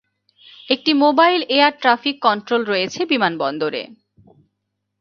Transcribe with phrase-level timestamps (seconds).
[0.69, 3.83] একটি mobile air traffic control রয়েছে বিমানবন্দরে।